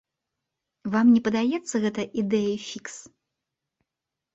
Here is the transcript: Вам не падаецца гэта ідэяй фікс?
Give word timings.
Вам 0.95 1.11
не 1.15 1.21
падаецца 1.29 1.75
гэта 1.85 2.01
ідэяй 2.25 2.59
фікс? 2.67 2.95